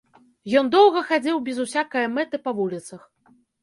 [0.61, 3.11] Ён доўга хадзіў без усякае мэты па вуліцах.